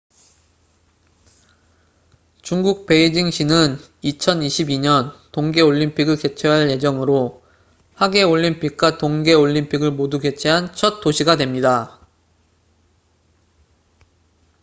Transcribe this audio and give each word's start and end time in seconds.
중국 2.41 2.87
베이징 2.87 3.29
시는 3.29 3.77
2022년 4.03 5.13
동계 5.31 5.61
올림픽을 5.61 6.15
개최할 6.17 6.71
예정으로 6.71 7.43
하계 7.93 8.23
올림픽과 8.23 8.97
동계 8.97 9.33
올림픽을 9.33 9.91
모두 9.91 10.17
개최한 10.17 10.73
첫 10.73 11.01
도시가 11.01 11.35
됩니다 11.35 11.99